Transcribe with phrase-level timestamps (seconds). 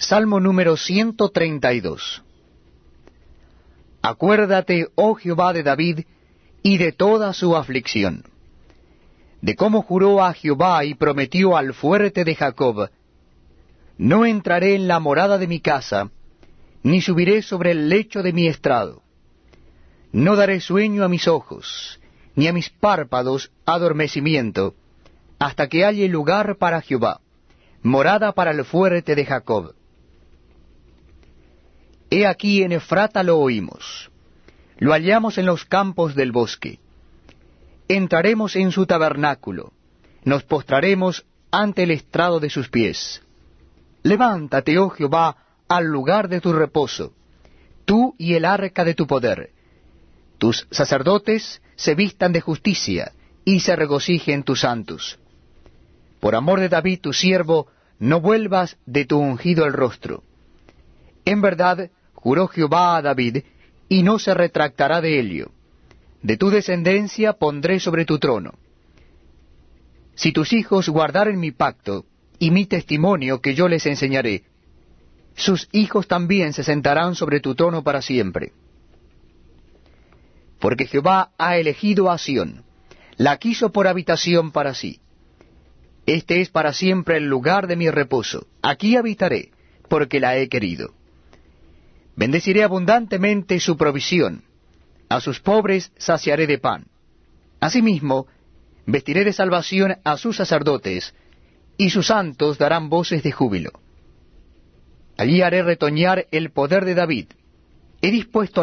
[0.00, 2.22] Salmo número 132
[4.00, 6.04] Acuérdate, oh Jehová de David,
[6.62, 8.22] y de toda su aflicción,
[9.42, 12.90] de cómo juró a Jehová y prometió al fuerte de Jacob,
[13.96, 16.12] no entraré en la morada de mi casa,
[16.84, 19.02] ni subiré sobre el lecho de mi estrado.
[20.12, 21.98] No daré sueño a mis ojos,
[22.36, 24.76] ni a mis párpados adormecimiento,
[25.40, 27.20] hasta que halle lugar para Jehová,
[27.82, 29.74] morada para el fuerte de Jacob.
[32.10, 34.10] He aquí en Efrata lo oímos,
[34.78, 36.78] lo hallamos en los campos del bosque.
[37.88, 39.72] Entraremos en su tabernáculo,
[40.24, 43.22] nos postraremos ante el estrado de sus pies.
[44.02, 45.36] Levántate, oh Jehová,
[45.68, 47.12] al lugar de tu reposo,
[47.84, 49.50] tú y el arca de tu poder.
[50.38, 53.12] Tus sacerdotes se vistan de justicia
[53.44, 55.18] y se regocijen tus santos.
[56.20, 60.22] Por amor de David tu siervo, no vuelvas de tu ungido el rostro.
[61.28, 63.44] En verdad, juró Jehová a David,
[63.86, 65.50] y no se retractará de ello.
[66.22, 68.54] De tu descendencia pondré sobre tu trono.
[70.14, 72.06] Si tus hijos guardaren mi pacto
[72.38, 74.44] y mi testimonio que yo les enseñaré,
[75.36, 78.52] sus hijos también se sentarán sobre tu trono para siempre.
[80.58, 82.64] Porque Jehová ha elegido a Sión,
[83.18, 84.98] la quiso por habitación para sí.
[86.06, 89.50] Este es para siempre el lugar de mi reposo, aquí habitaré,
[89.90, 90.96] porque la he querido.
[92.18, 94.42] Bendeciré abundantemente su provisión,
[95.08, 96.88] a sus pobres saciaré de pan.
[97.60, 98.26] Asimismo,
[98.86, 101.14] vestiré de salvación a sus sacerdotes,
[101.76, 103.70] y sus santos darán voces de júbilo.
[105.16, 107.26] Allí haré retoñar el poder de David.
[108.02, 108.56] He dispuesto